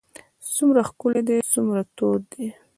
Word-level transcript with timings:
څومره 0.55 0.81
ښکلی 0.89 1.21
دی 1.27 1.37
څومره 1.53 1.81
تود 1.95 2.21
دی. 2.33 2.47